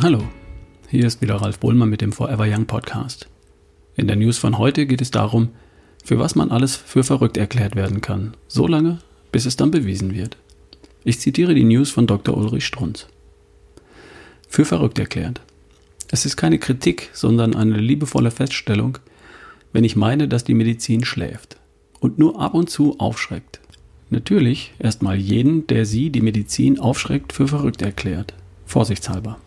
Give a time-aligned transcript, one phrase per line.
[0.00, 0.22] Hallo,
[0.88, 3.28] hier ist wieder Ralf Bohlmann mit dem Forever Young Podcast.
[3.96, 5.48] In der News von heute geht es darum,
[6.04, 9.00] für was man alles für verrückt erklärt werden kann, so lange,
[9.32, 10.36] bis es dann bewiesen wird.
[11.02, 12.36] Ich zitiere die News von Dr.
[12.36, 13.08] Ulrich Strunz.
[14.48, 15.40] Für verrückt erklärt.
[16.12, 18.98] Es ist keine Kritik, sondern eine liebevolle Feststellung,
[19.72, 21.56] wenn ich meine, dass die Medizin schläft
[21.98, 23.58] und nur ab und zu aufschreckt.
[24.10, 28.32] Natürlich erstmal jeden, der sie, die Medizin, aufschreckt, für verrückt erklärt.
[28.64, 29.38] Vorsichtshalber.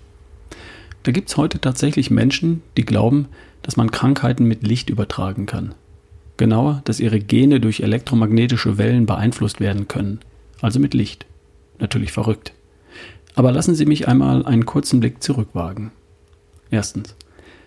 [1.03, 3.27] Da gibt es heute tatsächlich Menschen, die glauben,
[3.63, 5.73] dass man Krankheiten mit Licht übertragen kann.
[6.37, 10.19] Genauer, dass ihre Gene durch elektromagnetische Wellen beeinflusst werden können,
[10.61, 11.25] also mit Licht.
[11.79, 12.53] Natürlich verrückt.
[13.33, 15.91] Aber lassen Sie mich einmal einen kurzen Blick zurückwagen.
[16.69, 17.15] Erstens.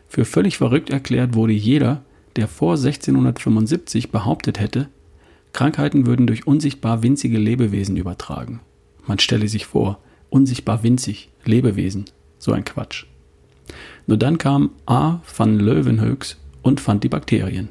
[0.09, 2.03] Für völlig verrückt erklärt wurde jeder,
[2.37, 4.89] der vor 1675 behauptet hätte,
[5.53, 8.61] Krankheiten würden durch unsichtbar winzige Lebewesen übertragen.
[9.07, 9.99] Man stelle sich vor,
[10.31, 12.07] unsichtbar winzig, Lebewesen,
[12.39, 13.07] so ein Quatsch.
[14.07, 15.21] Nur dann kam A.
[15.37, 17.69] van Leeuwenhoeks und fand die Bakterien.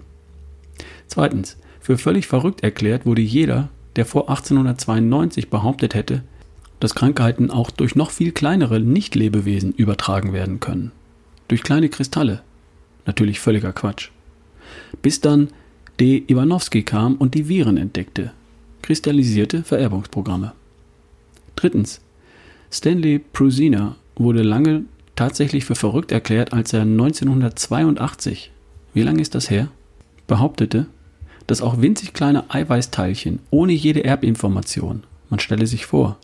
[1.08, 6.24] Zweitens, für völlig verrückt erklärt wurde jeder, der vor 1892 behauptet hätte,
[6.80, 10.92] dass Krankheiten auch durch noch viel kleinere Nichtlebewesen übertragen werden können.
[11.48, 12.42] Durch kleine Kristalle.
[13.06, 14.10] Natürlich völliger Quatsch.
[15.02, 15.50] Bis dann
[16.00, 16.24] D.
[16.28, 18.32] Iwanowski kam und die Viren entdeckte.
[18.82, 20.54] Kristallisierte Vererbungsprogramme.
[21.56, 22.02] Drittens.
[22.72, 28.52] Stanley Prusiner wurde lange tatsächlich für verrückt erklärt, als er 1982,
[28.94, 29.68] wie lange ist das her,
[30.28, 30.88] behauptete,
[31.48, 36.18] dass auch winzig kleine Eiweißteilchen ohne jede Erbinformation, man stelle sich vor,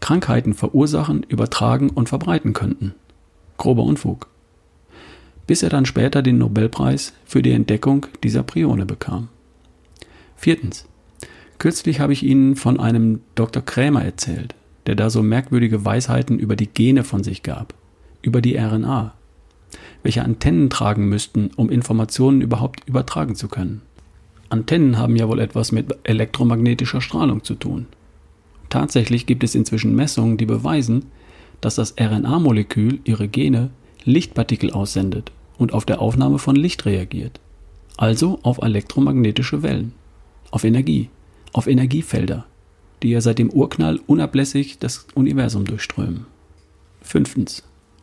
[0.00, 2.94] Krankheiten verursachen, übertragen und verbreiten könnten.
[3.58, 4.28] Grober Unfug
[5.46, 9.28] bis er dann später den Nobelpreis für die Entdeckung dieser Prione bekam.
[10.36, 10.86] Viertens.
[11.58, 13.62] Kürzlich habe ich Ihnen von einem Dr.
[13.62, 14.54] Krämer erzählt,
[14.86, 17.74] der da so merkwürdige Weisheiten über die Gene von sich gab,
[18.22, 19.14] über die RNA,
[20.02, 23.82] welche Antennen tragen müssten, um Informationen überhaupt übertragen zu können.
[24.48, 27.86] Antennen haben ja wohl etwas mit elektromagnetischer Strahlung zu tun.
[28.68, 31.06] Tatsächlich gibt es inzwischen Messungen, die beweisen,
[31.60, 33.70] dass das RNA-Molekül ihre Gene
[34.04, 37.40] Lichtpartikel aussendet und auf der Aufnahme von Licht reagiert.
[37.96, 39.92] Also auf elektromagnetische Wellen,
[40.50, 41.08] auf Energie,
[41.52, 42.46] auf Energiefelder,
[43.02, 46.26] die ja seit dem Urknall unablässig das Universum durchströmen.
[47.02, 47.62] Fünftens.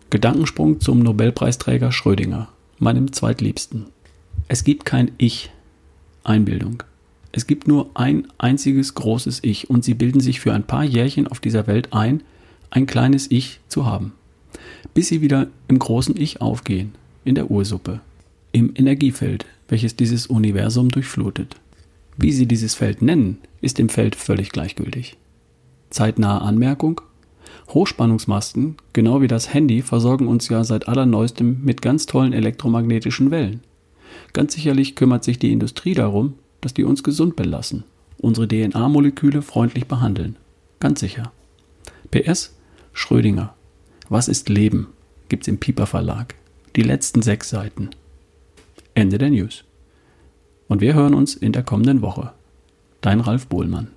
[0.10, 3.86] Gedankensprung zum Nobelpreisträger Schrödinger, meinem zweitliebsten.
[4.48, 5.52] Es gibt kein Ich,
[6.24, 6.84] Einbildung.
[7.32, 11.28] Es gibt nur ein einziges großes Ich und sie bilden sich für ein paar Jährchen
[11.28, 12.24] auf dieser Welt ein,
[12.72, 14.14] ein kleines Ich zu haben
[14.94, 16.94] bis sie wieder im großen Ich aufgehen,
[17.24, 18.02] in der Ursuppe,
[18.52, 21.56] im Energiefeld, welches dieses Universum durchflutet.
[22.18, 25.18] Wie sie dieses Feld nennen, ist dem Feld völlig gleichgültig.
[25.90, 27.02] Zeitnahe Anmerkung.
[27.68, 33.62] Hochspannungsmasten, genau wie das Handy, versorgen uns ja seit allerneuestem mit ganz tollen elektromagnetischen Wellen.
[34.34, 37.84] Ganz sicherlich kümmert sich die Industrie darum, dass die uns gesund belassen,
[38.18, 40.36] unsere DNA-Moleküle freundlich behandeln.
[40.80, 41.32] Ganz sicher.
[42.12, 42.56] PS
[42.94, 43.54] Schrödinger.
[44.10, 44.88] Was ist Leben?
[45.30, 46.36] Gibt's im Pieper Verlag.
[46.76, 47.92] Die letzten sechs Seiten.
[48.94, 49.64] Ende der News.
[50.68, 52.32] Und wir hören uns in der kommenden Woche.
[53.02, 53.88] Dein Ralf Bohlmann.